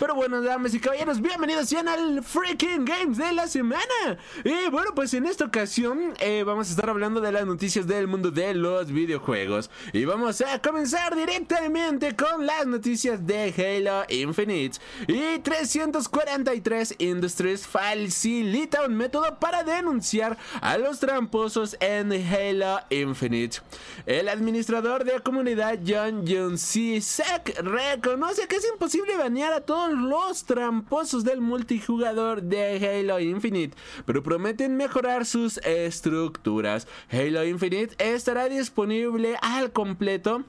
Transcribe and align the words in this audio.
Pero 0.00 0.14
bueno, 0.14 0.40
damas 0.40 0.72
y 0.72 0.80
caballeros, 0.80 1.20
bienvenidos 1.20 1.68
ya 1.68 1.80
al 1.80 2.24
Freaking 2.24 2.86
Games 2.86 3.18
de 3.18 3.32
la 3.32 3.46
semana. 3.46 4.16
Y 4.42 4.70
bueno, 4.70 4.94
pues 4.94 5.12
en 5.12 5.26
esta 5.26 5.44
ocasión 5.44 6.14
eh, 6.20 6.42
vamos 6.42 6.68
a 6.68 6.70
estar 6.70 6.88
hablando 6.88 7.20
de 7.20 7.30
las 7.30 7.44
noticias 7.44 7.86
del 7.86 8.06
mundo 8.06 8.30
de 8.30 8.54
los 8.54 8.90
videojuegos. 8.90 9.68
Y 9.92 10.06
vamos 10.06 10.40
a 10.40 10.58
comenzar 10.62 11.14
directamente 11.14 12.16
con 12.16 12.46
las 12.46 12.66
noticias 12.66 13.26
de 13.26 13.52
Halo 13.52 14.04
Infinite. 14.08 14.78
Y 15.06 15.38
343 15.40 16.94
Industries 16.96 17.66
facilita 17.66 18.86
un 18.86 18.94
método 18.94 19.38
para 19.38 19.64
denunciar 19.64 20.38
a 20.62 20.78
los 20.78 20.98
tramposos 20.98 21.76
en 21.78 22.10
Halo 22.10 22.80
Infinite. 22.88 23.58
El 24.06 24.30
administrador 24.30 25.04
de 25.04 25.20
comunidad 25.20 25.78
John 25.86 26.26
Jun 26.26 26.56
Sek 26.56 27.60
reconoce 27.60 28.48
que 28.48 28.56
es 28.56 28.66
imposible 28.66 29.18
banear 29.18 29.52
a 29.52 29.60
todos 29.60 29.89
los 29.90 30.44
tramposos 30.44 31.24
del 31.24 31.40
multijugador 31.40 32.42
de 32.42 33.00
Halo 33.00 33.20
Infinite, 33.20 33.76
pero 34.06 34.22
prometen 34.22 34.76
mejorar 34.76 35.26
sus 35.26 35.58
estructuras. 35.58 36.86
Halo 37.10 37.44
Infinite 37.44 37.94
estará 37.98 38.48
disponible 38.48 39.36
al 39.42 39.72
completo 39.72 40.44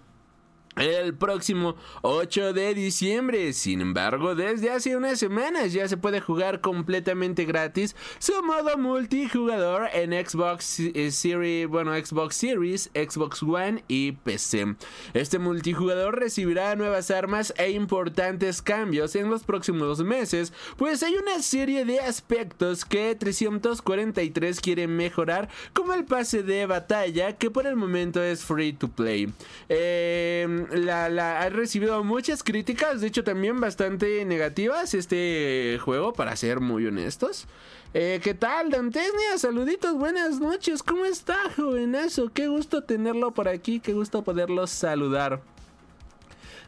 el 0.78 1.14
próximo 1.14 1.76
8 2.02 2.54
de 2.54 2.74
diciembre. 2.74 3.54
Sin 3.54 3.82
embargo, 3.82 4.36
desde 4.36 4.72
hace 4.72 4.96
unas 4.96 5.20
semanas 5.20 5.74
ya 5.74 5.88
se 5.88 5.98
puede 5.98 6.22
jugar 6.22 6.62
completamente 6.62 7.46
gratis 7.46 7.96
su 8.20 8.42
modo 8.44 8.78
multijugador 8.78 9.90
en 9.94 10.12
Xbox 10.12 10.82
Series, 11.10 11.68
bueno, 11.68 11.94
Xbox 11.94 12.36
Series, 12.36 12.90
Xbox 12.94 13.44
One 13.44 13.84
y 13.88 14.14
PC. 14.14 14.76
Este 15.14 15.40
multijugador 15.40 16.20
recibirá 16.20 16.76
nuevas 16.76 17.12
armas 17.12 17.54
e 17.58 17.72
importantes 17.72 18.62
cambios 18.62 19.16
en 19.16 19.30
los 19.30 19.44
próximos 19.44 20.04
meses, 20.04 20.54
pues 20.78 21.04
hay 21.04 21.16
una 21.16 21.42
serie 21.42 21.86
de 21.86 22.00
aspectos 22.00 22.86
que 22.86 23.16
343 23.16 24.60
quiere 24.62 24.88
mejorar, 24.88 25.50
como 25.74 25.94
el 25.94 26.06
pase 26.06 26.44
de 26.44 26.66
batalla, 26.66 27.38
que 27.38 27.52
por 27.52 27.68
el 27.68 27.76
momento 27.76 28.22
es 28.22 28.44
free 28.44 28.74
to 28.74 28.88
play. 28.88 29.32
Eh, 29.70 30.48
la, 30.72 31.42
ha 31.42 31.50
recibido 31.50 32.04
muchas 32.04 32.44
críticas, 32.44 33.02
de 33.02 33.08
hecho 33.08 33.24
también 33.24 33.60
bastante 33.60 34.24
negativas 34.26 34.94
este 34.94 35.80
juego, 35.84 36.14
para 36.14 36.36
ser 36.36 36.60
muy 36.60 36.86
honestos. 36.86 37.48
Eh, 37.94 38.22
¿Qué 38.24 38.34
tal, 38.34 38.70
Dantesnia? 38.70 39.38
Saluditos, 39.38 39.96
buenas 39.96 40.40
noches. 40.40 40.82
¿Cómo 40.82 41.06
está, 41.06 41.38
jovenazo? 41.56 42.32
Qué 42.34 42.48
gusto 42.48 42.84
tenerlo 42.84 43.32
por 43.32 43.50
aquí, 43.50 43.80
qué 43.82 43.94
gusto 43.94 44.24
poderlo 44.24 44.66
saludar. 44.66 45.42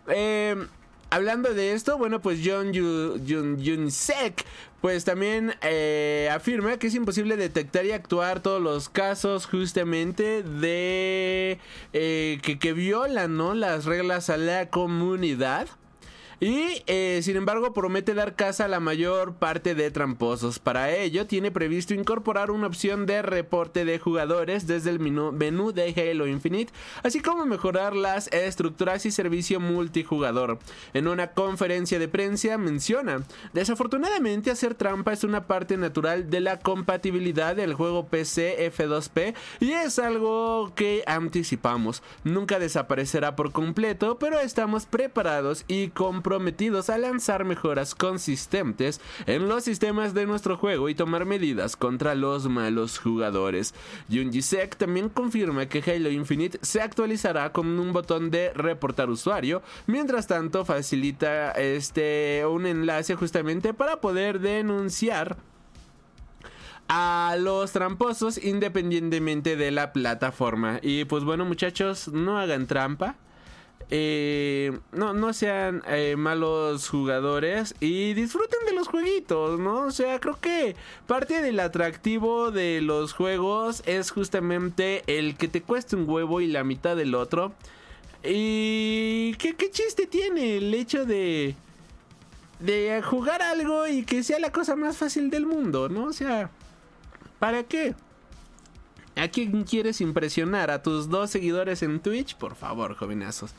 Eh, 0.08 0.56
hablando 1.14 1.54
de 1.54 1.74
esto, 1.74 1.98
bueno, 1.98 2.22
pues 2.22 2.40
John 2.44 2.74
Yunsek 2.74 4.46
pues 4.82 5.06
también 5.06 5.54
eh, 5.62 6.28
afirma 6.34 6.78
que 6.78 6.88
es 6.88 6.96
imposible 6.96 7.38
detectar 7.38 7.86
y 7.86 7.92
actuar 7.92 8.42
todos 8.42 8.62
los 8.62 8.90
casos 8.90 9.46
justamente 9.46 10.44
de 10.44 11.60
eh, 11.94 12.40
que, 12.42 12.60
que 12.60 12.74
violan 12.74 13.38
¿no? 13.38 13.54
las 13.54 13.86
reglas 13.86 14.30
a 14.30 14.38
la 14.38 14.70
comunidad. 14.70 15.68
Y 16.44 16.84
eh, 16.88 17.22
sin 17.24 17.38
embargo 17.38 17.72
promete 17.72 18.14
dar 18.14 18.36
casa 18.36 18.66
a 18.66 18.68
la 18.68 18.82
mayor 18.82 19.36
parte 19.36 19.76
de 19.76 19.90
tramposos. 19.92 20.60
Para 20.60 20.92
ello 20.92 21.26
tiene 21.26 21.52
previsto 21.52 21.94
incorporar 21.94 22.52
una 22.52 22.68
opción 22.68 23.06
de 23.06 23.22
reporte 23.22 23.86
de 23.86 23.98
jugadores 23.98 24.68
desde 24.68 24.90
el 24.90 25.00
menú 25.00 25.72
de 25.72 25.94
Halo 25.96 26.28
Infinite, 26.28 26.74
así 27.02 27.22
como 27.22 27.46
mejorar 27.46 27.96
las 27.96 28.28
estructuras 28.34 29.06
y 29.06 29.12
servicio 29.12 29.62
multijugador. 29.62 30.60
En 30.94 31.08
una 31.08 31.32
conferencia 31.32 31.98
de 31.98 32.10
prensa 32.10 32.58
menciona, 32.58 33.24
desafortunadamente 33.54 34.52
hacer 34.52 34.76
trampa 34.76 35.14
es 35.14 35.24
una 35.24 35.48
parte 35.48 35.78
natural 35.78 36.30
de 36.30 36.42
la 36.42 36.60
compatibilidad 36.60 37.56
del 37.56 37.74
juego 37.74 38.08
PC 38.08 38.70
F2P 38.70 39.34
y 39.62 39.72
es 39.72 39.98
algo 39.98 40.74
que 40.76 41.04
anticipamos. 41.08 42.04
Nunca 42.26 42.60
desaparecerá 42.60 43.38
por 43.38 43.54
completo, 43.54 44.20
pero 44.20 44.42
estamos 44.42 44.86
preparados 44.86 45.64
y 45.70 45.88
comprometidos 45.88 46.33
comprometidos 46.34 46.90
a 46.90 46.98
lanzar 46.98 47.46
mejoras 47.46 47.94
consistentes 47.94 49.00
en 49.28 49.48
los 49.48 49.66
sistemas 49.66 50.16
de 50.16 50.26
nuestro 50.26 50.58
juego 50.58 50.90
y 50.90 50.96
tomar 50.96 51.26
medidas 51.26 51.76
contra 51.76 52.16
los 52.16 52.50
malos 52.50 52.98
jugadores. 52.98 53.76
Sek 54.42 54.76
también 54.76 55.10
confirma 55.10 55.68
que 55.68 55.84
Halo 55.86 56.10
Infinite 56.10 56.58
se 56.64 56.82
actualizará 56.82 57.52
con 57.52 57.68
un 57.80 57.94
botón 57.94 58.32
de 58.32 58.52
reportar 58.54 59.12
usuario, 59.12 59.62
mientras 59.86 60.26
tanto 60.26 60.66
facilita 60.66 61.52
este 61.52 62.44
un 62.48 62.66
enlace 62.66 63.14
justamente 63.14 63.76
para 63.76 64.02
poder 64.02 64.40
denunciar 64.40 65.38
a 66.88 67.36
los 67.38 67.74
tramposos 67.74 68.44
independientemente 68.44 69.56
de 69.56 69.70
la 69.70 69.94
plataforma. 69.94 70.80
Y 70.82 71.06
pues 71.06 71.24
bueno 71.24 71.46
muchachos, 71.46 72.08
no 72.08 72.40
hagan 72.40 72.66
trampa. 72.66 73.18
Eh, 73.96 74.80
no, 74.92 75.14
no 75.14 75.34
sean 75.34 75.84
eh, 75.88 76.16
malos 76.18 76.90
jugadores 76.90 77.76
y 77.80 78.16
disfruten 78.16 78.66
de 78.66 78.74
los 78.74 78.88
jueguitos, 78.88 79.60
¿no? 79.60 79.82
O 79.82 79.92
sea, 79.92 80.20
creo 80.20 80.40
que 80.42 80.76
parte 81.06 81.44
del 81.44 81.60
atractivo 81.60 82.50
de 82.50 82.82
los 82.82 83.14
juegos 83.14 83.84
es 83.86 84.10
justamente 84.10 85.04
el 85.06 85.38
que 85.38 85.48
te 85.48 85.62
cueste 85.62 85.96
un 85.96 86.10
huevo 86.10 86.42
y 86.42 86.48
la 86.48 86.64
mitad 86.64 86.96
del 86.96 87.14
otro. 87.14 87.54
Y 88.24 89.36
qué, 89.36 89.56
qué 89.56 89.70
chiste 89.70 90.08
tiene 90.08 90.58
el 90.58 90.74
hecho 90.74 91.06
de 91.06 91.56
de 92.60 93.00
jugar 93.04 93.44
algo 93.44 93.88
y 93.88 94.06
que 94.06 94.24
sea 94.24 94.40
la 94.40 94.52
cosa 94.52 94.76
más 94.76 94.98
fácil 94.98 95.30
del 95.30 95.46
mundo, 95.46 95.88
¿no? 95.88 96.06
O 96.06 96.14
sea, 96.14 96.50
¿para 97.38 97.62
qué? 97.62 97.94
¿A 99.16 99.28
quién 99.28 99.64
quieres 99.66 100.02
impresionar? 100.02 100.72
¿A 100.72 100.82
tus 100.82 101.10
dos 101.10 101.30
seguidores 101.30 101.84
en 101.84 102.00
Twitch? 102.00 102.36
Por 102.36 102.56
favor, 102.56 102.96
jovenazos. 102.96 103.54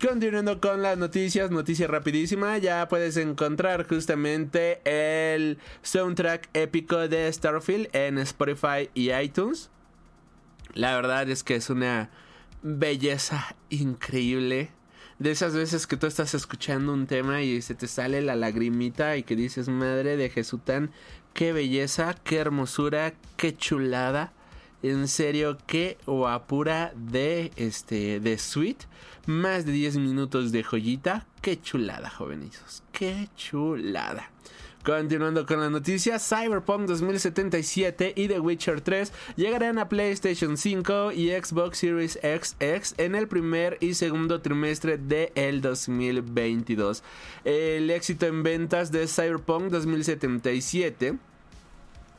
Continuando 0.00 0.62
con 0.62 0.80
las 0.80 0.96
noticias, 0.96 1.50
noticia 1.50 1.86
rapidísima, 1.86 2.56
ya 2.56 2.88
puedes 2.88 3.18
encontrar 3.18 3.86
justamente 3.86 4.80
el 4.84 5.58
soundtrack 5.82 6.48
épico 6.54 7.06
de 7.06 7.30
Starfield 7.30 7.90
en 7.92 8.16
Spotify 8.16 8.88
y 8.94 9.12
iTunes. 9.12 9.68
La 10.72 10.96
verdad 10.96 11.28
es 11.28 11.44
que 11.44 11.56
es 11.56 11.68
una 11.68 12.08
belleza 12.62 13.54
increíble. 13.68 14.70
De 15.18 15.32
esas 15.32 15.54
veces 15.54 15.86
que 15.86 15.98
tú 15.98 16.06
estás 16.06 16.32
escuchando 16.32 16.94
un 16.94 17.06
tema 17.06 17.42
y 17.42 17.60
se 17.60 17.74
te 17.74 17.86
sale 17.86 18.22
la 18.22 18.36
lagrimita 18.36 19.18
y 19.18 19.22
que 19.22 19.36
dices, 19.36 19.68
madre 19.68 20.16
de 20.16 20.30
Jesután, 20.30 20.92
qué 21.34 21.52
belleza, 21.52 22.14
qué 22.24 22.38
hermosura, 22.38 23.12
qué 23.36 23.54
chulada. 23.54 24.32
En 24.82 25.08
serio, 25.08 25.58
qué 25.66 25.98
guapura 26.06 26.92
de 26.96 27.52
este 27.56 28.18
de 28.18 28.38
suite. 28.38 28.86
Más 29.26 29.66
de 29.66 29.72
10 29.72 29.98
minutos 29.98 30.52
de 30.52 30.62
joyita. 30.64 31.26
Qué 31.42 31.60
chulada, 31.60 32.08
jovenizos. 32.08 32.82
Qué 32.90 33.28
chulada. 33.36 34.30
Continuando 34.82 35.44
con 35.44 35.60
la 35.60 35.68
noticia, 35.68 36.18
Cyberpunk 36.18 36.86
2077 36.86 38.14
y 38.16 38.28
The 38.28 38.40
Witcher 38.40 38.80
3 38.80 39.12
llegarán 39.36 39.78
a 39.78 39.90
PlayStation 39.90 40.56
5 40.56 41.12
y 41.12 41.28
Xbox 41.28 41.76
Series 41.76 42.18
XX 42.22 42.94
en 42.96 43.14
el 43.14 43.28
primer 43.28 43.76
y 43.80 43.92
segundo 43.92 44.40
trimestre 44.40 44.96
de 44.96 45.32
el 45.34 45.60
2022. 45.60 47.02
El 47.44 47.90
éxito 47.90 48.24
en 48.24 48.42
ventas 48.42 48.90
de 48.90 49.06
Cyberpunk 49.06 49.64
2077 49.70 51.18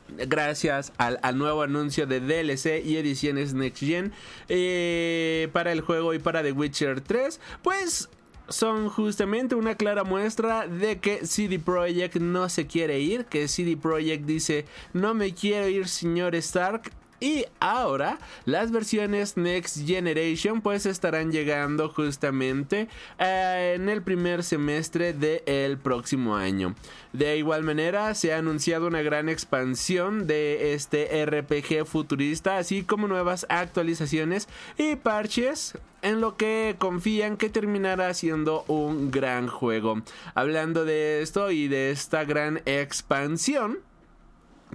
gracias 0.08 0.92
al, 0.98 1.18
nuevo 1.36 1.62
anuncio 1.62 2.06
de 2.06 2.20
DLC 2.20 2.84
y 2.84 2.96
ediciones 2.96 3.54
Next 3.54 3.82
Gen. 3.82 4.12
Eh, 4.48 5.48
para 5.52 5.72
el 5.72 5.80
juego 5.80 6.14
y 6.14 6.18
para 6.18 6.42
The 6.42 6.52
Witcher 6.52 7.00
3, 7.00 7.40
pues 7.62 8.08
son 8.48 8.88
justamente 8.88 9.54
una 9.54 9.76
clara 9.76 10.04
muestra 10.04 10.66
de 10.66 10.98
que 10.98 11.26
CD 11.26 11.58
Projekt 11.58 12.16
no 12.16 12.48
se 12.48 12.66
quiere 12.66 13.00
ir, 13.00 13.24
que 13.26 13.48
CD 13.48 13.76
Projekt 13.76 14.24
dice 14.24 14.66
no 14.92 15.14
me 15.14 15.32
quiero 15.34 15.68
ir 15.68 15.88
señor 15.88 16.34
Stark, 16.34 16.92
y 17.22 17.46
ahora 17.60 18.18
las 18.46 18.72
versiones 18.72 19.36
Next 19.36 19.86
Generation 19.86 20.60
pues 20.60 20.86
estarán 20.86 21.30
llegando 21.30 21.88
justamente 21.88 22.88
eh, 23.20 23.74
en 23.76 23.88
el 23.88 24.02
primer 24.02 24.42
semestre 24.42 25.12
del 25.12 25.78
próximo 25.78 26.34
año. 26.34 26.74
De 27.12 27.36
igual 27.36 27.62
manera 27.62 28.12
se 28.16 28.34
ha 28.34 28.38
anunciado 28.38 28.88
una 28.88 29.02
gran 29.02 29.28
expansión 29.28 30.26
de 30.26 30.74
este 30.74 31.24
RPG 31.24 31.86
futurista 31.86 32.58
así 32.58 32.82
como 32.82 33.06
nuevas 33.06 33.46
actualizaciones 33.48 34.48
y 34.76 34.96
parches 34.96 35.78
en 36.02 36.20
lo 36.20 36.36
que 36.36 36.74
confían 36.78 37.36
que 37.36 37.48
terminará 37.48 38.12
siendo 38.14 38.64
un 38.66 39.12
gran 39.12 39.46
juego. 39.46 40.02
Hablando 40.34 40.84
de 40.84 41.22
esto 41.22 41.52
y 41.52 41.68
de 41.68 41.92
esta 41.92 42.24
gran 42.24 42.62
expansión, 42.66 43.78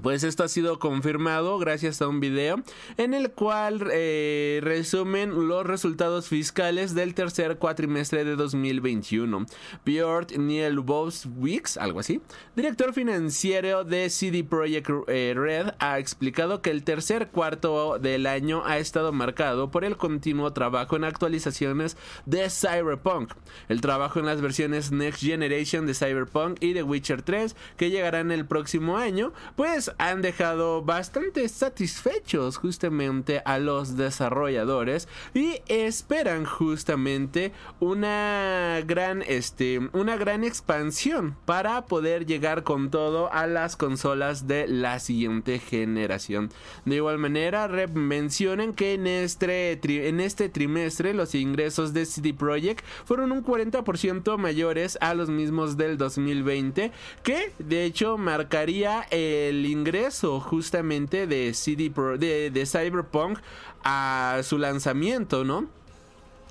Pues 0.01 0.23
esto 0.23 0.43
ha 0.43 0.47
sido 0.47 0.77
confirmado 0.77 1.57
gracias 1.57 2.01
a 2.01 2.07
un 2.07 2.19
video 2.19 2.61
en 2.97 3.15
el 3.15 3.31
cual 3.31 3.87
eh, 3.91 4.59
resumen 4.61 5.47
los 5.47 5.65
resultados 5.65 6.27
fiscales 6.27 6.93
del 6.93 7.15
tercer 7.15 7.57
cuatrimestre 7.57 8.23
de 8.23 8.35
2021. 8.35 9.47
Piotr 9.83 10.37
Nielbowicz, 10.37 11.77
algo 11.77 11.99
así, 11.99 12.21
director 12.55 12.93
financiero 12.93 13.83
de 13.83 14.09
CD 14.11 14.43
Projekt 14.43 14.89
eh, 15.07 15.33
Red, 15.35 15.69
ha 15.79 15.97
explicado 15.97 16.61
que 16.61 16.69
el 16.69 16.83
tercer 16.83 17.29
cuarto 17.29 17.97
del 17.97 18.27
año 18.27 18.63
ha 18.65 18.77
estado 18.77 19.11
marcado 19.11 19.71
por 19.71 19.83
el 19.83 19.97
continuo 19.97 20.53
trabajo 20.53 20.95
en 20.95 21.05
actualizaciones 21.05 21.97
de 22.27 22.51
Cyberpunk, 22.51 23.33
el 23.67 23.81
trabajo 23.81 24.19
en 24.19 24.27
las 24.27 24.41
versiones 24.41 24.91
Next 24.91 25.23
Generation 25.23 25.87
de 25.87 25.95
Cyberpunk 25.95 26.61
y 26.61 26.73
de 26.73 26.83
Witcher 26.83 27.23
3 27.23 27.55
que 27.77 27.89
llegarán 27.89 28.31
el 28.31 28.45
próximo 28.45 28.97
año, 28.97 29.33
pues 29.55 29.86
han 29.97 30.21
dejado 30.21 30.81
bastante 30.81 31.47
satisfechos 31.49 32.57
justamente 32.57 33.41
a 33.45 33.59
los 33.59 33.97
desarrolladores 33.97 35.07
y 35.33 35.61
esperan 35.67 36.45
justamente 36.45 37.51
una 37.79 38.81
gran 38.85 39.21
este 39.21 39.79
una 39.93 40.17
gran 40.17 40.43
expansión 40.43 41.35
para 41.45 41.85
poder 41.85 42.25
llegar 42.25 42.63
con 42.63 42.89
todo 42.89 43.31
a 43.31 43.47
las 43.47 43.75
consolas 43.75 44.47
de 44.47 44.67
la 44.67 44.99
siguiente 44.99 45.59
generación. 45.59 46.49
De 46.85 46.95
igual 46.95 47.17
manera, 47.17 47.67
Rep 47.67 47.95
mencionan 47.95 48.73
que 48.73 48.93
en 48.93 49.07
este, 49.07 49.79
en 50.07 50.19
este 50.19 50.49
trimestre 50.49 51.13
los 51.13 51.35
ingresos 51.35 51.93
de 51.93 52.05
CD 52.05 52.33
Projekt 52.33 52.85
fueron 53.05 53.31
un 53.31 53.43
40% 53.43 54.37
mayores 54.37 54.97
a 55.01 55.13
los 55.13 55.29
mismos 55.29 55.77
del 55.77 55.97
2020, 55.97 56.91
que 57.23 57.51
de 57.59 57.85
hecho 57.85 58.17
marcaría 58.17 59.01
el 59.11 59.65
ingreso 59.79 60.39
justamente 60.39 61.27
de 61.27 61.53
CD 61.53 61.91
de, 62.17 62.65
Cyberpunk 62.65 63.39
a 63.83 64.39
su 64.43 64.57
lanzamiento, 64.57 65.43
¿no? 65.43 65.67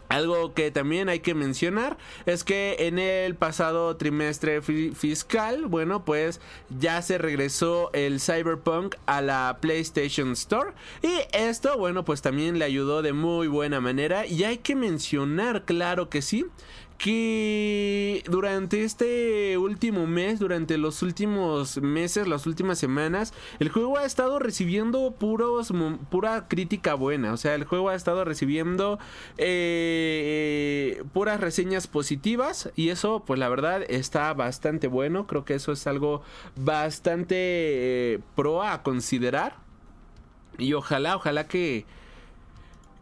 Algo 0.08 0.54
que 0.54 0.70
también 0.70 1.08
hay 1.08 1.18
que 1.18 1.34
mencionar 1.34 1.98
es 2.26 2.44
que 2.44 2.76
en 2.78 3.00
el 3.00 3.34
pasado 3.34 3.96
trimestre 3.96 4.62
fiscal, 4.62 5.66
bueno, 5.66 6.04
pues 6.04 6.40
ya 6.78 7.02
se 7.02 7.18
regresó 7.18 7.90
el 7.92 8.20
Cyberpunk 8.20 8.94
a 9.06 9.20
la 9.20 9.58
PlayStation 9.60 10.30
Store 10.32 10.70
y 11.02 11.12
esto, 11.32 11.76
bueno, 11.76 12.04
pues 12.04 12.22
también 12.22 12.60
le 12.60 12.64
ayudó 12.64 13.02
de 13.02 13.12
muy 13.12 13.48
buena 13.48 13.80
manera 13.80 14.26
y 14.26 14.44
hay 14.44 14.58
que 14.58 14.76
mencionar, 14.76 15.64
claro 15.64 16.08
que 16.08 16.22
sí, 16.22 16.46
que 16.98 18.22
durante 18.26 18.84
este 18.84 19.58
último 19.58 20.06
mes, 20.06 20.38
durante 20.38 20.78
los 20.78 21.02
últimos 21.02 21.78
meses, 21.78 22.26
las 22.26 22.46
últimas 22.46 22.78
semanas, 22.78 23.34
el 23.58 23.68
juego 23.68 23.98
ha 23.98 24.04
estado 24.04 24.38
recibiendo 24.38 25.12
puros, 25.12 25.72
pura 26.10 26.48
crítica 26.48 26.94
buena. 26.94 27.32
O 27.32 27.36
sea, 27.36 27.54
el 27.54 27.64
juego 27.64 27.90
ha 27.90 27.94
estado 27.94 28.24
recibiendo 28.24 28.98
eh, 29.38 31.02
puras 31.12 31.40
reseñas 31.40 31.86
positivas 31.86 32.70
y 32.76 32.88
eso, 32.88 33.22
pues 33.26 33.38
la 33.38 33.48
verdad, 33.48 33.82
está 33.88 34.32
bastante 34.34 34.88
bueno. 34.88 35.26
Creo 35.26 35.44
que 35.44 35.54
eso 35.54 35.72
es 35.72 35.86
algo 35.86 36.22
bastante 36.56 37.36
eh, 37.38 38.20
pro 38.34 38.62
a 38.62 38.82
considerar. 38.82 39.56
Y 40.58 40.72
ojalá, 40.72 41.16
ojalá 41.16 41.46
que 41.46 41.84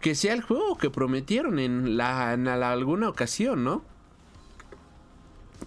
que 0.05 0.15
sea 0.15 0.35
el 0.35 0.43
juego 0.43 0.77
que 0.77 0.91
prometieron 0.91 1.59
en, 1.59 1.97
la, 1.97 2.35
en 2.35 2.47
alguna 2.47 3.09
ocasión, 3.09 3.65
¿no? 3.65 3.83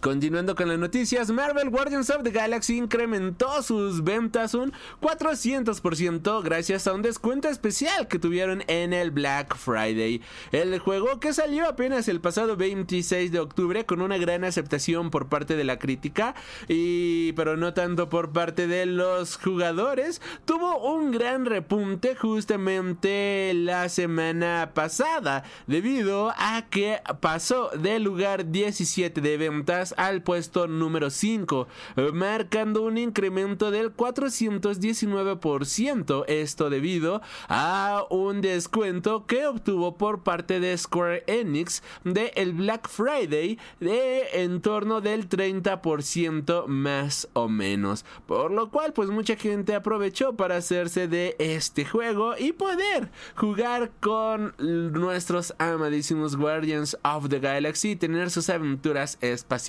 Continuando 0.02 0.56
con 0.56 0.68
las 0.68 0.78
noticias, 0.78 1.32
Marvel 1.32 1.70
Guardians 1.70 2.10
of 2.10 2.24
the 2.24 2.32
Galaxy 2.32 2.78
incrementó 2.78 3.64
sus 3.64 4.04
ventas 4.04 4.54
un 4.54 4.72
400% 5.02 6.44
gracias 6.44 6.88
a 6.88 6.94
un 6.94 7.02
descuento 7.02 7.48
especial 7.48 8.08
que 8.08 8.20
tuvieron 8.20 8.64
en 8.68 8.94
el 8.94 9.12
Black 9.12 9.56
Friday. 9.56 10.22
El 10.52 10.78
juego 10.80 11.20
que 11.20 11.34
salió 11.34 11.68
apenas 11.68 12.08
el 12.08 12.22
pasado 12.22 12.56
26 12.58 13.32
de 13.32 13.40
octubre 13.40 13.86
con 13.86 14.02
una 14.02 14.18
gran 14.18 14.44
aceptación 14.44 15.10
por 15.10 15.30
parte 15.30 15.56
de 15.56 15.64
la 15.64 15.80
crítica 15.80 16.36
y 16.68 17.32
pero 17.34 17.58
no 17.58 17.74
tanto 17.74 18.10
por 18.10 18.32
parte 18.32 18.68
de 18.68 18.86
los 18.86 19.38
jugadores, 19.38 20.22
tuvo 20.46 20.94
un 20.94 21.12
gran 21.12 21.46
repunte 21.46 22.16
justamente 22.16 23.54
la 23.56 23.90
semana 23.90 24.72
pasada 24.74 25.44
debido 25.66 26.34
a 26.38 26.66
que 26.70 27.02
pasó 27.20 27.70
del 27.70 28.04
lugar 28.04 28.52
17 28.52 29.22
de 29.22 29.38
ventas 29.38 29.87
al 29.98 30.22
puesto 30.22 30.68
número 30.68 31.10
5, 31.10 31.68
marcando 32.14 32.82
un 32.82 32.98
incremento 32.98 33.72
del 33.72 33.96
419%, 33.96 36.26
esto 36.28 36.70
debido 36.70 37.22
a 37.48 38.04
un 38.10 38.42
descuento 38.42 39.26
que 39.26 39.48
obtuvo 39.48 39.98
por 39.98 40.24
parte 40.24 40.60
de 40.60 40.78
Square 40.78 41.24
Enix 41.28 41.82
de 42.04 42.34
Black 42.54 42.90
Friday 42.90 43.58
de 43.80 44.24
en 44.34 44.60
torno 44.62 45.00
del 45.02 45.30
30% 45.30 46.66
más 46.68 47.28
o 47.34 47.48
menos, 47.48 48.06
por 48.26 48.52
lo 48.52 48.72
cual 48.72 48.94
pues 48.94 49.10
mucha 49.10 49.36
gente 49.36 49.76
aprovechó 49.76 50.36
para 50.36 50.58
hacerse 50.58 51.08
de 51.08 51.36
este 51.40 51.86
juego 51.86 52.36
y 52.38 52.52
poder 52.52 53.10
jugar 53.36 53.92
con 54.00 54.56
nuestros 54.58 55.54
amadísimos 55.60 56.36
Guardians 56.36 56.98
of 57.04 57.30
the 57.30 57.40
Galaxy 57.40 57.92
y 57.92 57.96
tener 57.96 58.32
sus 58.32 58.50
aventuras 58.50 59.20
espaciales 59.22 59.67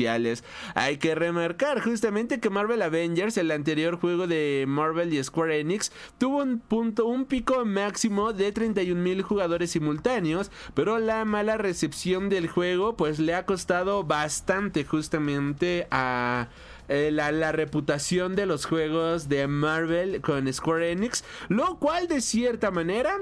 hay 0.74 0.96
que 0.98 1.14
remarcar 1.14 1.80
justamente 1.80 2.40
que 2.40 2.50
Marvel 2.50 2.82
Avengers, 2.82 3.36
el 3.36 3.50
anterior 3.50 3.98
juego 3.98 4.26
de 4.26 4.64
Marvel 4.68 5.12
y 5.12 5.22
Square 5.22 5.58
Enix, 5.58 5.90
tuvo 6.18 6.42
un 6.42 6.60
punto, 6.60 7.06
un 7.06 7.24
pico 7.24 7.64
máximo 7.64 8.32
de 8.32 8.52
31 8.52 9.00
mil 9.00 9.22
jugadores 9.22 9.72
simultáneos, 9.72 10.50
pero 10.74 10.98
la 10.98 11.24
mala 11.24 11.56
recepción 11.56 12.28
del 12.28 12.48
juego 12.48 12.96
pues 12.96 13.18
le 13.18 13.34
ha 13.34 13.46
costado 13.46 14.04
bastante 14.04 14.84
justamente 14.84 15.86
a... 15.90 16.48
Eh, 16.90 17.10
la, 17.12 17.32
la, 17.32 17.52
reputación 17.52 18.34
de 18.34 18.46
los 18.46 18.64
juegos 18.64 19.28
de 19.28 19.46
Marvel 19.46 20.22
con 20.22 20.50
Square 20.50 20.90
Enix, 20.92 21.22
lo 21.50 21.78
cual 21.78 22.08
de 22.08 22.22
cierta 22.22 22.70
manera, 22.70 23.14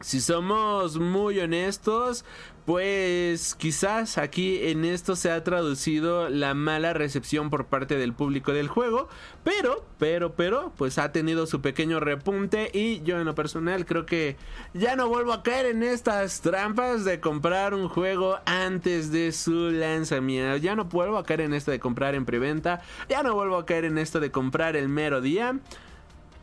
si 0.00 0.20
somos 0.20 0.98
muy 0.98 1.40
honestos, 1.40 2.24
pues 2.66 3.54
quizás 3.54 4.18
aquí 4.18 4.58
en 4.66 4.84
esto 4.84 5.14
se 5.14 5.30
ha 5.30 5.44
traducido 5.44 6.28
la 6.28 6.52
mala 6.52 6.92
recepción 6.92 7.48
por 7.48 7.66
parte 7.66 7.96
del 7.96 8.12
público 8.12 8.52
del 8.52 8.66
juego, 8.66 9.08
pero, 9.44 9.84
pero, 9.98 10.34
pero, 10.34 10.72
pues 10.76 10.98
ha 10.98 11.12
tenido 11.12 11.46
su 11.46 11.60
pequeño 11.60 12.00
repunte 12.00 12.70
y 12.74 13.02
yo 13.02 13.20
en 13.20 13.24
lo 13.24 13.36
personal 13.36 13.86
creo 13.86 14.04
que 14.04 14.36
ya 14.74 14.96
no 14.96 15.08
vuelvo 15.08 15.32
a 15.32 15.44
caer 15.44 15.66
en 15.66 15.84
estas 15.84 16.40
trampas 16.40 17.04
de 17.04 17.20
comprar 17.20 17.72
un 17.72 17.88
juego 17.88 18.40
antes 18.46 19.12
de 19.12 19.30
su 19.30 19.70
lanzamiento, 19.70 20.56
ya 20.56 20.74
no 20.74 20.86
vuelvo 20.86 21.18
a 21.18 21.24
caer 21.24 21.42
en 21.42 21.54
esto 21.54 21.70
de 21.70 21.78
comprar 21.78 22.16
en 22.16 22.26
preventa, 22.26 22.82
ya 23.08 23.22
no 23.22 23.32
vuelvo 23.34 23.58
a 23.58 23.64
caer 23.64 23.84
en 23.84 23.96
esto 23.96 24.18
de 24.18 24.32
comprar 24.32 24.76
el 24.76 24.88
mero 24.88 25.20
día. 25.20 25.60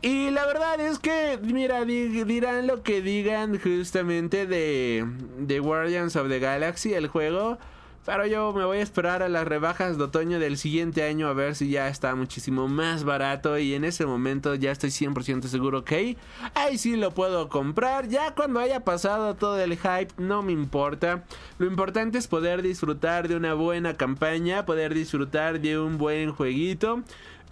Y 0.04 0.28
la 0.28 0.44
verdad 0.44 0.78
es 0.80 0.98
que, 0.98 1.38
mira, 1.42 1.82
dirán 1.86 2.66
lo 2.66 2.82
que 2.82 3.00
digan 3.00 3.58
justamente 3.58 4.46
de, 4.46 5.02
de 5.38 5.60
Guardians 5.60 6.14
of 6.16 6.28
the 6.28 6.40
Galaxy, 6.40 6.92
el 6.92 7.08
juego. 7.08 7.56
Pero 8.04 8.26
yo 8.26 8.52
me 8.52 8.66
voy 8.66 8.78
a 8.78 8.82
esperar 8.82 9.22
a 9.22 9.30
las 9.30 9.48
rebajas 9.48 9.96
de 9.96 10.04
otoño 10.04 10.38
del 10.38 10.58
siguiente 10.58 11.04
año 11.04 11.26
a 11.26 11.32
ver 11.32 11.54
si 11.54 11.70
ya 11.70 11.88
está 11.88 12.14
muchísimo 12.14 12.68
más 12.68 13.04
barato. 13.04 13.56
Y 13.56 13.72
en 13.72 13.84
ese 13.84 14.04
momento 14.04 14.54
ya 14.54 14.72
estoy 14.72 14.90
100% 14.90 15.44
seguro 15.44 15.84
que 15.84 16.18
ahí 16.54 16.76
sí 16.76 16.96
lo 16.96 17.12
puedo 17.12 17.48
comprar. 17.48 18.08
Ya 18.08 18.34
cuando 18.34 18.60
haya 18.60 18.80
pasado 18.80 19.36
todo 19.36 19.58
el 19.58 19.78
hype, 19.78 20.12
no 20.18 20.42
me 20.42 20.52
importa. 20.52 21.24
Lo 21.56 21.66
importante 21.66 22.18
es 22.18 22.28
poder 22.28 22.60
disfrutar 22.60 23.26
de 23.26 23.36
una 23.36 23.54
buena 23.54 23.94
campaña, 23.94 24.66
poder 24.66 24.92
disfrutar 24.92 25.60
de 25.60 25.78
un 25.78 25.96
buen 25.96 26.30
jueguito. 26.30 27.02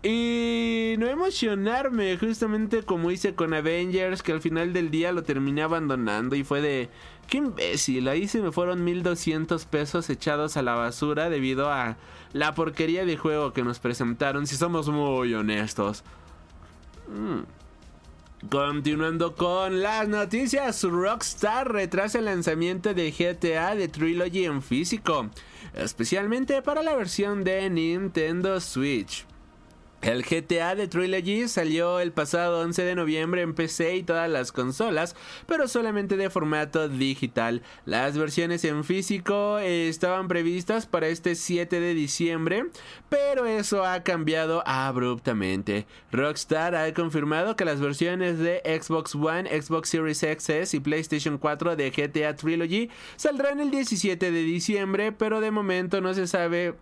Y 0.03 0.97
no 0.99 1.07
emocionarme, 1.07 2.19
justamente 2.19 2.83
como 2.83 3.13
hice 3.13 3.37
con 3.37 3.55
Avengers, 3.55 4.23
que 4.23 4.33
al 4.33 4.41
final 4.41 4.73
del 4.73 4.91
día 4.91 5.13
lo 5.13 5.23
terminé 5.23 5.63
abandonando 5.63 6.35
y 6.35 6.43
fue 6.43 6.61
de... 6.61 6.91
¡Qué 7.29 7.39
imbécil! 7.39 8.09
Ahí 8.09 8.27
se 8.27 8.43
me 8.43 8.51
fueron 8.51 8.83
1200 8.83 9.65
pesos 9.67 10.11
echados 10.11 10.57
a 10.57 10.63
la 10.63 10.75
basura 10.75 11.31
debido 11.31 11.71
a 11.71 11.97
la 12.33 12.53
porquería 12.55 13.05
de 13.05 13.17
juego 13.17 13.53
que 13.53 13.63
nos 13.63 13.79
presentaron, 13.79 14.49
si 14.49 14.57
somos 14.57 14.89
muy 14.89 15.33
honestos. 15.35 16.03
Mm. 17.09 17.43
Continuando 18.51 19.37
con 19.37 19.83
las 19.83 20.09
noticias, 20.09 20.83
Rockstar 20.83 21.71
retrasa 21.71 22.19
el 22.19 22.25
lanzamiento 22.25 22.93
de 22.93 23.13
GTA 23.13 23.77
de 23.77 23.87
Trilogy 23.87 24.47
en 24.47 24.63
físico, 24.63 25.31
especialmente 25.75 26.61
para 26.61 26.83
la 26.83 26.97
versión 26.97 27.45
de 27.45 27.71
Nintendo 27.71 28.61
Switch. 28.61 29.27
El 30.03 30.25
GTA 30.25 30.75
de 30.75 30.89
Trilogy 30.89 31.47
salió 31.47 32.01
el 32.01 32.11
pasado 32.11 32.63
11 32.63 32.83
de 32.83 32.97
noviembre 32.97 33.43
en 33.43 33.55
PC 33.55 33.95
y 33.95 34.03
todas 34.03 34.29
las 34.29 34.51
consolas, 34.51 35.15
pero 35.47 35.69
solamente 35.69 36.17
de 36.17 36.29
formato 36.29 36.89
digital. 36.89 37.63
Las 37.85 38.19
versiones 38.19 38.65
en 38.65 38.83
físico 38.83 39.61
estaban 39.61 40.27
previstas 40.27 40.87
para 40.87 41.07
este 41.07 41.37
7 41.37 41.79
de 41.79 41.95
diciembre, 41.95 42.67
pero 43.09 43.47
eso 43.47 43.85
ha 43.85 44.03
cambiado 44.03 44.65
abruptamente. 44.67 45.87
Rockstar 46.11 46.75
ha 46.75 46.93
confirmado 46.95 47.55
que 47.55 47.65
las 47.65 47.79
versiones 47.79 48.41
de 48.41 48.61
Xbox 48.83 49.15
One, 49.15 49.49
Xbox 49.63 49.89
Series 49.89 50.21
X 50.25 50.75
y 50.75 50.81
PlayStation 50.81 51.39
4 51.39 51.77
de 51.77 51.91
GTA 51.93 52.35
Trilogy 52.35 52.91
saldrán 53.15 53.61
el 53.61 53.71
17 53.71 54.33
de 54.33 54.43
diciembre, 54.43 55.13
pero 55.13 55.41
de 55.41 55.53
momento 55.53 56.01
no 56.01 56.13
se 56.13 56.27
sabe 56.27 56.75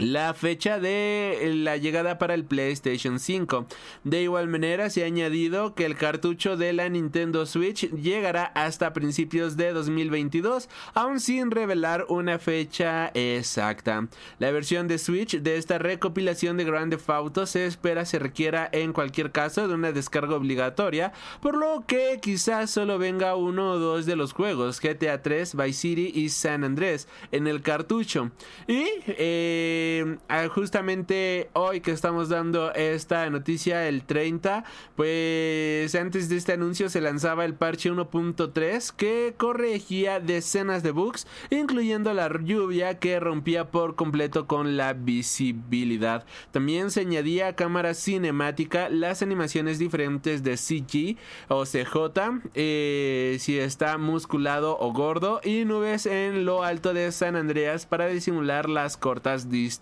la 0.00 0.32
fecha 0.34 0.80
de 0.80 1.52
la 1.56 1.76
llegada 1.76 2.18
para 2.18 2.34
el 2.34 2.44
PlayStation 2.44 3.18
5. 3.18 3.66
De 4.04 4.22
igual 4.22 4.48
manera 4.48 4.88
se 4.90 5.02
ha 5.02 5.06
añadido 5.06 5.74
que 5.74 5.84
el 5.84 5.96
cartucho 5.96 6.56
de 6.56 6.72
la 6.72 6.88
Nintendo 6.88 7.44
Switch 7.46 7.90
llegará 7.90 8.46
hasta 8.54 8.92
principios 8.92 9.56
de 9.56 9.72
2022, 9.72 10.68
aún 10.94 11.20
sin 11.20 11.50
revelar 11.50 12.06
una 12.08 12.38
fecha 12.38 13.10
exacta. 13.14 14.08
La 14.38 14.50
versión 14.50 14.88
de 14.88 14.98
Switch 14.98 15.38
de 15.38 15.56
esta 15.56 15.78
recopilación 15.78 16.56
de 16.56 16.64
Grand 16.64 16.90
Theft 16.90 17.10
Auto 17.10 17.46
se 17.46 17.66
espera 17.66 18.04
se 18.04 18.18
requiera 18.18 18.68
en 18.72 18.92
cualquier 18.92 19.32
caso 19.32 19.68
de 19.68 19.74
una 19.74 19.92
descarga 19.92 20.34
obligatoria, 20.34 21.12
por 21.42 21.56
lo 21.56 21.84
que 21.86 22.18
quizás 22.22 22.70
solo 22.70 22.98
venga 22.98 23.36
uno 23.36 23.72
o 23.72 23.78
dos 23.78 24.06
de 24.06 24.16
los 24.16 24.32
juegos 24.32 24.80
GTA 24.80 25.22
3, 25.22 25.54
Vice 25.56 25.72
City 25.72 26.12
y 26.14 26.30
San 26.30 26.64
Andrés 26.64 27.08
en 27.32 27.46
el 27.46 27.60
cartucho. 27.62 28.30
Y 28.66 28.86
eh, 29.06 29.89
eh, 29.98 30.48
justamente 30.54 31.50
hoy 31.52 31.80
que 31.80 31.90
estamos 31.90 32.28
dando 32.28 32.72
esta 32.74 33.28
noticia, 33.28 33.88
el 33.88 34.04
30, 34.04 34.64
pues 34.94 35.94
antes 35.94 36.28
de 36.28 36.36
este 36.36 36.52
anuncio 36.52 36.88
se 36.88 37.00
lanzaba 37.00 37.44
el 37.44 37.54
parche 37.54 37.90
1.3 37.90 38.92
que 38.94 39.34
corregía 39.36 40.20
decenas 40.20 40.82
de 40.82 40.92
bugs, 40.92 41.26
incluyendo 41.50 42.14
la 42.14 42.30
lluvia 42.42 42.98
que 42.98 43.18
rompía 43.18 43.70
por 43.70 43.96
completo 43.96 44.46
con 44.46 44.76
la 44.76 44.92
visibilidad. 44.92 46.24
También 46.52 46.90
se 46.90 47.00
añadía 47.00 47.56
cámara 47.56 47.94
cinemática, 47.94 48.88
las 48.88 49.22
animaciones 49.22 49.78
diferentes 49.78 50.42
de 50.42 50.56
CG 50.56 51.18
o 51.48 51.64
CJ, 51.64 52.42
eh, 52.54 53.36
si 53.40 53.58
está 53.58 53.98
musculado 53.98 54.78
o 54.78 54.92
gordo, 54.92 55.40
y 55.42 55.64
nubes 55.64 56.06
en 56.06 56.44
lo 56.44 56.62
alto 56.62 56.94
de 56.94 57.10
San 57.12 57.34
Andreas 57.34 57.86
para 57.86 58.06
disimular 58.06 58.68
las 58.68 58.96
cortas 58.96 59.50
distancias 59.50 59.79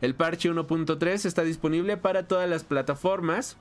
el 0.00 0.14
parche 0.14 0.50
1.3 0.50 1.24
está 1.24 1.42
disponible 1.42 1.96
para 1.96 2.26
todas 2.26 2.48
las 2.48 2.64
plataformas 2.64 3.56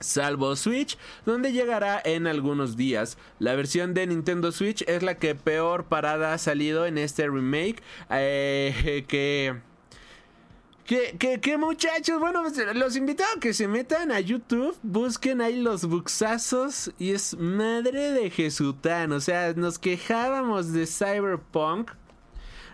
salvo 0.00 0.54
Switch, 0.56 0.96
donde 1.26 1.52
llegará 1.52 2.00
en 2.04 2.26
algunos 2.26 2.76
días. 2.76 3.18
La 3.38 3.54
versión 3.54 3.94
de 3.94 4.06
Nintendo 4.06 4.52
Switch 4.52 4.82
es 4.86 5.02
la 5.02 5.16
que 5.16 5.34
peor 5.34 5.86
parada 5.86 6.32
ha 6.32 6.38
salido 6.38 6.86
en 6.86 6.98
este 6.98 7.26
remake, 7.26 7.82
eh, 8.10 9.04
que... 9.08 9.56
Que, 10.88 11.58
muchachos, 11.58 12.18
bueno, 12.18 12.42
pues, 12.42 12.74
los 12.74 12.96
invito 12.96 13.22
a 13.22 13.38
que 13.40 13.52
se 13.52 13.68
metan 13.68 14.10
a 14.10 14.20
YouTube, 14.20 14.74
busquen 14.82 15.42
ahí 15.42 15.60
los 15.60 15.84
buxazos 15.84 16.92
y 16.98 17.10
es 17.10 17.36
madre 17.36 18.10
de 18.12 18.30
Jesután. 18.30 19.12
O 19.12 19.20
sea, 19.20 19.52
nos 19.52 19.78
quejábamos 19.78 20.72
de 20.72 20.86
Cyberpunk 20.86 21.90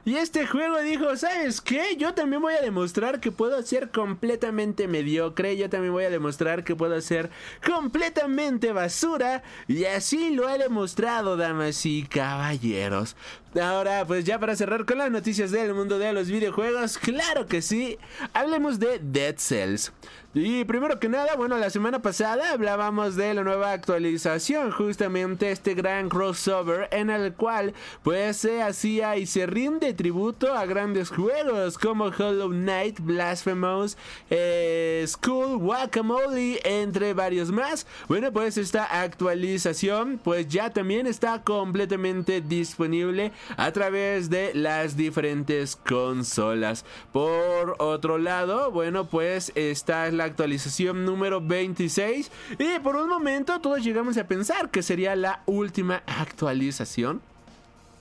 y 0.07 0.17
este 0.17 0.47
juego 0.47 0.81
dijo, 0.81 1.17
¿sabes 1.17 1.63
qué? 1.63 1.97
Yo 1.97 2.13
también 2.13 2.43
voy 2.43 2.55
a 2.55 2.61
demostrar 2.61 3.21
que 3.21 3.33
puedo 3.33 3.63
ser 3.63 3.91
completamente 3.91 4.87
mediocre. 4.87 5.57
Yo 5.57 5.71
también 5.71 5.95
voy 5.95 6.05
a 6.05 6.11
demostrar 6.11 6.63
que 6.63 6.77
puedo 6.77 7.01
ser 7.01 7.31
completamente 7.67 8.73
basura. 8.73 9.43
Y 9.67 9.87
así 9.87 10.31
lo 10.35 10.49
he 10.51 10.59
demostrado, 10.59 11.39
damas 11.39 11.87
y 11.87 12.03
caballeros. 12.03 13.17
Ahora, 13.61 14.05
pues 14.05 14.25
ya 14.25 14.41
para 14.41 14.57
cerrar 14.57 14.85
con 14.85 14.99
las 14.99 15.13
noticias 15.13 15.53
del 15.53 15.75
mundo 15.75 15.99
de 15.99 16.13
los 16.13 16.29
videojuegos, 16.29 16.99
claro 16.99 17.47
que 17.47 17.63
sí, 17.63 17.99
hablemos 18.33 18.81
de 18.81 18.99
Dead 18.99 19.37
Cells. 19.39 19.93
Y 20.37 20.65
primero 20.65 20.99
que 20.99 21.09
nada, 21.09 21.37
bueno, 21.37 21.57
la 21.59 21.71
semana 21.71 22.03
pasada 22.03 22.51
hablábamos 22.51 23.15
de 23.15 23.35
la 23.35 23.45
nueva 23.45 23.71
actualización, 23.71 24.73
justamente 24.73 25.53
este 25.53 25.75
gran 25.75 26.09
crossover 26.09 26.89
en 26.91 27.09
el 27.09 27.35
cual 27.35 27.73
pues 28.03 28.39
se 28.39 28.61
hacía 28.61 29.17
y 29.17 29.27
se 29.27 29.47
rinde 29.47 29.95
tributo 29.95 30.53
a 30.53 30.67
grandes 30.67 31.11
juegos 31.11 31.79
como 31.79 32.07
Hollow 32.07 32.49
Knight, 32.49 32.99
Blasphemous, 32.99 33.97
eh, 34.29 35.05
School, 35.07 35.59
Guacamole, 35.59 36.59
entre 36.65 37.15
varios 37.15 37.53
más. 37.53 37.87
Bueno, 38.09 38.33
pues 38.33 38.59
esta 38.59 39.03
actualización 39.03 40.19
pues 40.19 40.49
ya 40.49 40.71
también 40.71 41.07
está 41.07 41.43
completamente 41.43 42.41
disponible 42.41 43.31
a 43.57 43.73
través 43.73 44.31
de 44.31 44.53
las 44.55 44.97
diferentes 44.97 45.77
consolas. 45.77 46.85
Por 47.13 47.77
otro 47.79 48.19
lado, 48.19 48.71
bueno, 48.71 49.07
pues 49.07 49.53
esta 49.55 50.07
es 50.07 50.15
la 50.15 50.25
actualización 50.25 51.05
número 51.05 51.41
26 51.41 52.31
y 52.59 52.79
por 52.81 52.97
un 52.97 53.09
momento 53.09 53.61
todos 53.61 53.83
llegamos 53.83 54.17
a 54.17 54.27
pensar 54.27 54.71
que 54.71 54.83
sería 54.83 55.17
la 55.17 55.43
última 55.47 56.03
actualización 56.07 57.21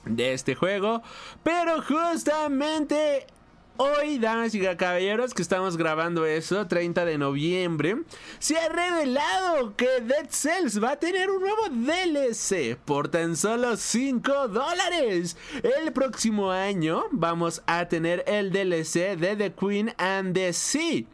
de 0.05 0.33
este 0.33 0.55
juego, 0.55 1.01
pero 1.43 1.81
justamente 1.81 3.25
Hoy, 3.75 4.19
damas 4.19 4.53
y 4.53 4.61
caballeros, 4.61 5.33
que 5.33 5.41
estamos 5.41 5.77
grabando 5.77 6.27
eso, 6.27 6.67
30 6.67 7.05
de 7.05 7.17
noviembre, 7.17 7.97
se 8.37 8.55
ha 8.55 8.69
revelado 8.69 9.75
que 9.75 9.99
Dead 9.99 10.27
Cells 10.29 10.81
va 10.81 10.91
a 10.91 10.99
tener 10.99 11.31
un 11.31 11.41
nuevo 11.41 11.69
DLC 11.69 12.77
por 12.85 13.07
tan 13.07 13.35
solo 13.35 13.75
5 13.75 14.47
dólares. 14.49 15.35
El 15.63 15.91
próximo 15.91 16.51
año 16.51 17.05
vamos 17.09 17.63
a 17.65 17.87
tener 17.87 18.23
el 18.27 18.51
DLC 18.51 19.17
de 19.17 19.35
The 19.35 19.53
Queen 19.53 19.91
and 19.97 20.35
the 20.35 20.53
Sea. 20.53 21.05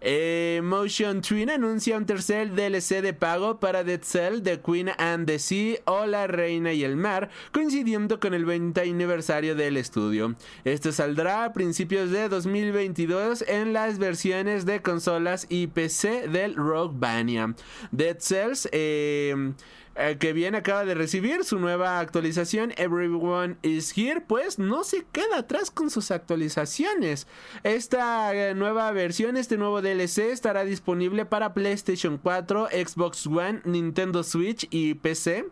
Eh, 0.00 0.60
Motion 0.62 1.22
Twin 1.22 1.50
anuncia 1.50 1.96
un 1.96 2.06
tercer 2.06 2.54
DLC 2.54 3.02
de 3.02 3.14
pago 3.14 3.58
para 3.58 3.82
Dead 3.82 4.02
Cell, 4.02 4.42
The 4.42 4.60
Queen 4.60 4.90
and 4.96 5.26
the 5.26 5.38
Sea 5.38 5.78
o 5.86 6.06
La 6.06 6.26
Reina 6.26 6.72
y 6.72 6.84
el 6.84 6.96
Mar, 6.96 7.30
coincidiendo 7.52 8.20
con 8.20 8.32
el 8.32 8.44
20 8.44 8.80
aniversario 8.80 9.56
del 9.56 9.76
estudio. 9.76 10.36
Esto 10.64 10.92
saldrá 10.92 11.44
a 11.44 11.52
principios 11.52 12.10
de 12.10 12.28
2022 12.28 13.44
en 13.48 13.72
las 13.72 13.98
versiones 13.98 14.66
de 14.66 14.82
consolas 14.82 15.46
y 15.48 15.66
PC 15.66 16.28
del 16.28 16.54
Rogue 16.54 16.94
Bania. 16.96 17.54
Dead 17.90 18.18
Cells 18.20 18.68
eh, 18.72 19.52
eh, 19.98 20.16
que 20.18 20.32
bien 20.32 20.54
acaba 20.54 20.84
de 20.84 20.94
recibir 20.94 21.44
su 21.44 21.58
nueva 21.58 21.98
actualización 21.98 22.72
Everyone 22.76 23.56
is 23.62 23.92
Here, 23.96 24.20
pues 24.20 24.58
no 24.58 24.84
se 24.84 25.04
queda 25.10 25.38
atrás 25.38 25.70
con 25.70 25.90
sus 25.90 26.10
actualizaciones. 26.10 27.26
Esta 27.64 28.32
eh, 28.34 28.54
nueva 28.54 28.90
versión, 28.92 29.36
este 29.36 29.56
nuevo 29.56 29.82
DLC 29.82 30.30
estará 30.30 30.64
disponible 30.64 31.24
para 31.24 31.52
PlayStation 31.52 32.18
4, 32.18 32.68
Xbox 32.68 33.26
One, 33.26 33.60
Nintendo 33.64 34.22
Switch 34.22 34.68
y 34.70 34.94
PC 34.94 35.46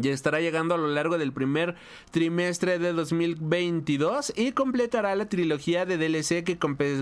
y 0.00 0.08
estará 0.08 0.40
llegando 0.40 0.74
a 0.74 0.78
lo 0.78 0.86
largo 0.86 1.18
del 1.18 1.32
primer 1.32 1.74
trimestre 2.12 2.78
de 2.78 2.92
2022 2.92 4.32
y 4.36 4.52
completará 4.52 5.14
la 5.16 5.28
trilogía 5.28 5.84
de 5.84 5.98
DLC 5.98 6.44
que, 6.44 6.58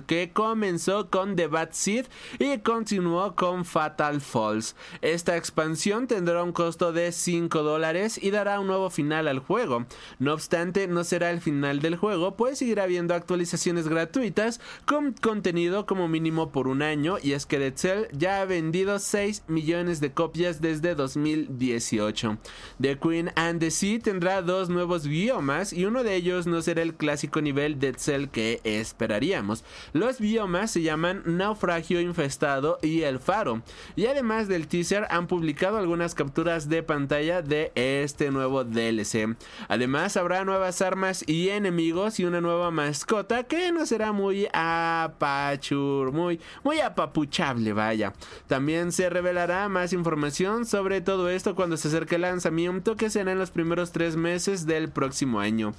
que, 0.07 0.31
comenzó 0.33 1.11
con 1.11 1.37
The 1.37 1.49
Bad 1.49 1.71
Seed 1.73 2.07
y 2.39 2.59
continuó 2.59 3.37
con 3.37 3.67
Fatal 3.67 4.21
Falls. 4.21 4.75
Esta 5.03 5.37
expansión 5.37 6.07
tendrá 6.07 6.43
un 6.43 6.53
costo 6.53 6.93
de 6.93 7.13
5 7.13 7.63
dólares 7.63 8.19
y 8.23 8.31
dará 8.31 8.59
un 8.59 8.67
nuevo 8.67 8.89
final 8.89 9.29
al 9.29 9.41
juego. 9.41 9.85
No 10.19 10.33
obstante, 10.33 10.89
no 10.89 11.05
será 11.05 11.31
el 11.31 11.41
final 11.43 11.81
del 11.81 11.97
juego, 11.97 12.37
pues 12.37 12.59
seguirá 12.59 12.85
habiendo 12.85 13.15
actualizaciones 13.15 13.87
gratuitas 13.89 14.61
con 14.87 15.13
contenido 15.13 15.85
como 15.85 16.09
mínimo 16.09 16.53
por 16.53 16.69
un 16.69 16.83
año 16.83 17.17
y 17.23 17.33
es 17.33 17.45
que 17.45 17.59
Dead 17.59 17.75
Cell 17.77 18.05
ya 18.13 18.41
ha 18.41 18.45
vendido 18.47 18.99
6 18.99 19.45
millones 19.47 20.01
de 20.01 20.13
copias 20.13 20.61
desde 20.63 20.95
2018. 20.95 22.39
The 22.81 22.97
Queen 22.97 23.33
and 23.35 23.59
the 23.59 23.73
Sea 23.73 23.99
tendrá 23.99 24.41
dos 24.41 24.69
nuevos 24.69 25.05
biomas 25.09 25.73
y 25.73 25.85
uno 25.85 26.05
de 26.05 26.15
ellos 26.15 26.47
no 26.47 26.63
será 26.63 26.83
el 26.83 26.95
clásico 26.95 27.41
nivel 27.41 27.81
Dead 27.81 27.97
Cell 27.97 28.29
que 28.29 28.61
esperaríamos. 28.63 29.65
Los 29.93 30.21
biomas 30.21 30.71
se 30.71 30.83
llaman 30.83 31.23
Naufragio 31.25 32.01
Infestado 32.01 32.79
y 32.81 33.03
El 33.03 33.19
Faro. 33.19 33.63
Y 33.97 34.07
además 34.07 34.47
del 34.47 34.69
teaser 34.69 35.09
han 35.11 35.27
publicado 35.27 35.77
algunas 35.79 36.15
capturas 36.15 36.69
de 36.69 36.85
pantalla 36.85 37.43
de 37.43 37.73
este 37.75 38.31
nuevo 38.31 38.63
DLC. 38.63 39.37
Además 39.67 40.17
habrá 40.17 40.45
nuevas 40.45 40.81
armas 40.81 41.25
y 41.27 41.49
enemigos 41.49 42.21
y 42.21 42.27
una 42.27 42.41
nueva 42.41 42.71
mascota 42.71 43.43
que 43.43 43.73
no 43.73 43.87
será 43.87 44.13
muy 44.13 44.47
apachur, 44.53 46.13
muy, 46.13 46.39
muy 46.63 46.79
apapuchable, 46.79 47.73
vaya. 47.73 48.13
También 48.47 48.93
se 48.93 49.11
revelará 49.11 49.69
más 49.69 49.93
información 49.93 50.65
sobre 50.65 51.01
todo 51.01 51.29
esto 51.29 51.57
cuando 51.57 51.77
se 51.77 51.89
acerque 51.89 52.15
el 52.15 52.23
lanzamiento 52.23 52.68
que 52.97 53.11
será 53.11 53.33
en 53.33 53.39
los 53.39 53.51
primeros 53.51 53.93
tres 53.93 54.17
meses 54.17 54.67
del 54.67 54.91
próximo 54.91 55.41
año. 55.41 55.75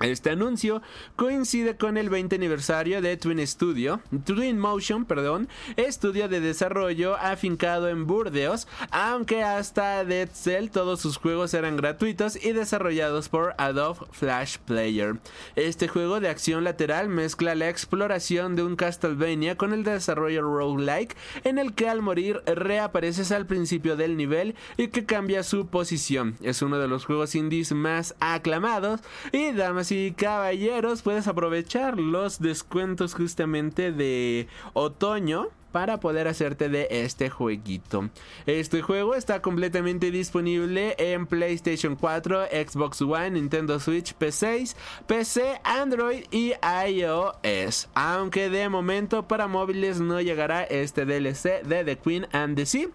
Este 0.00 0.30
anuncio 0.30 0.80
coincide 1.16 1.76
con 1.76 1.96
el 1.96 2.08
20 2.08 2.36
aniversario 2.36 3.02
de 3.02 3.16
Twin 3.16 3.44
Studio, 3.44 4.00
Twin 4.24 4.56
Motion, 4.56 5.04
perdón, 5.04 5.48
estudio 5.76 6.28
de 6.28 6.40
desarrollo 6.40 7.16
afincado 7.16 7.88
en 7.88 8.06
Burdeos, 8.06 8.68
aunque 8.92 9.42
hasta 9.42 10.04
Dead 10.04 10.28
Cell 10.32 10.68
todos 10.68 11.00
sus 11.00 11.16
juegos 11.16 11.52
eran 11.52 11.76
gratuitos 11.76 12.36
y 12.36 12.52
desarrollados 12.52 13.28
por 13.28 13.54
Adobe 13.58 14.06
Flash 14.12 14.58
Player. 14.58 15.16
Este 15.56 15.88
juego 15.88 16.20
de 16.20 16.28
acción 16.28 16.62
lateral 16.62 17.08
mezcla 17.08 17.56
la 17.56 17.68
exploración 17.68 18.54
de 18.54 18.62
un 18.62 18.76
Castlevania 18.76 19.56
con 19.56 19.72
el 19.72 19.82
desarrollo 19.82 20.42
roguelike, 20.42 21.16
en 21.42 21.58
el 21.58 21.74
que 21.74 21.88
al 21.88 22.02
morir 22.02 22.40
reapareces 22.46 23.32
al 23.32 23.46
principio 23.46 23.96
del 23.96 24.16
nivel 24.16 24.54
y 24.76 24.88
que 24.88 25.04
cambia 25.04 25.42
su 25.42 25.66
posición. 25.66 26.36
Es 26.40 26.62
uno 26.62 26.78
de 26.78 26.86
los 26.86 27.04
juegos 27.04 27.34
indies 27.34 27.72
más 27.72 28.14
aclamados 28.20 29.00
y 29.32 29.50
damas 29.50 29.87
y 29.92 30.12
caballeros, 30.12 31.02
puedes 31.02 31.28
aprovechar 31.28 31.98
los 31.98 32.40
descuentos 32.40 33.14
justamente 33.14 33.92
de 33.92 34.48
otoño 34.72 35.48
para 35.72 36.00
poder 36.00 36.28
hacerte 36.28 36.68
de 36.68 36.88
este 36.90 37.30
jueguito. 37.30 38.10
Este 38.46 38.82
juego 38.82 39.14
está 39.14 39.42
completamente 39.42 40.10
disponible 40.10 40.94
en 40.98 41.26
PlayStation 41.26 41.96
4, 41.96 42.46
Xbox 42.46 43.02
One, 43.02 43.30
Nintendo 43.32 43.78
Switch, 43.78 44.16
P6, 44.18 44.74
PC, 45.06 45.60
Android 45.64 46.24
y 46.30 46.52
iOS. 46.88 47.88
Aunque 47.94 48.48
de 48.48 48.68
momento 48.68 49.28
para 49.28 49.46
móviles 49.46 50.00
no 50.00 50.20
llegará 50.20 50.64
este 50.64 51.04
DLC 51.04 51.62
de 51.62 51.84
The 51.84 51.98
Queen 51.98 52.26
and 52.32 52.56
the 52.56 52.66
Sea, 52.66 52.88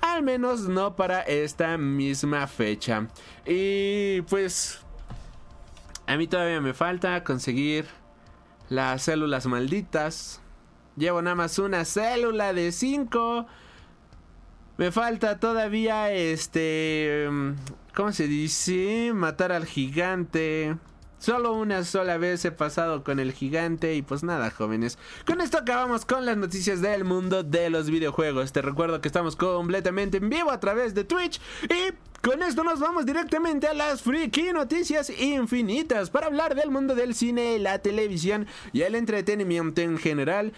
al 0.00 0.22
menos 0.22 0.68
no 0.68 0.96
para 0.96 1.22
esta 1.22 1.76
misma 1.76 2.46
fecha. 2.46 3.08
Y 3.44 4.22
pues 4.22 4.80
a 6.10 6.16
mí 6.16 6.26
todavía 6.26 6.60
me 6.60 6.74
falta 6.74 7.22
conseguir 7.22 7.86
las 8.68 9.04
células 9.04 9.46
malditas. 9.46 10.40
Llevo 10.96 11.22
nada 11.22 11.36
más 11.36 11.56
una 11.60 11.84
célula 11.84 12.52
de 12.52 12.72
5. 12.72 13.46
Me 14.76 14.90
falta 14.90 15.38
todavía 15.38 16.10
este... 16.10 17.28
¿Cómo 17.94 18.10
se 18.10 18.26
dice? 18.26 19.12
Matar 19.14 19.52
al 19.52 19.66
gigante. 19.66 20.74
Solo 21.20 21.52
una 21.52 21.84
sola 21.84 22.18
vez 22.18 22.44
he 22.44 22.50
pasado 22.50 23.04
con 23.04 23.20
el 23.20 23.32
gigante 23.32 23.94
y 23.94 24.02
pues 24.02 24.24
nada 24.24 24.50
jóvenes. 24.50 24.98
Con 25.24 25.40
esto 25.40 25.58
acabamos 25.58 26.06
con 26.06 26.26
las 26.26 26.36
noticias 26.36 26.80
del 26.80 27.04
mundo 27.04 27.44
de 27.44 27.70
los 27.70 27.88
videojuegos. 27.88 28.50
Te 28.50 28.62
recuerdo 28.62 29.00
que 29.00 29.06
estamos 29.06 29.36
completamente 29.36 30.16
en 30.16 30.28
vivo 30.28 30.50
a 30.50 30.58
través 30.58 30.92
de 30.92 31.04
Twitch 31.04 31.40
y 31.64 31.94
con 32.22 32.42
esto 32.42 32.64
nos 32.64 32.80
vamos 32.80 33.06
directamente 33.06 33.66
a 33.66 33.74
las 33.74 34.02
freaky 34.02 34.52
noticias 34.52 35.10
infinitas 35.10 36.10
para 36.10 36.26
hablar 36.26 36.54
del 36.54 36.70
mundo 36.70 36.94
del 36.94 37.14
cine, 37.14 37.58
la 37.58 37.78
televisión 37.78 38.46
y 38.72 38.82
el 38.82 38.94
entretenimiento 38.94 39.80
en 39.80 39.98
general. 39.98 40.52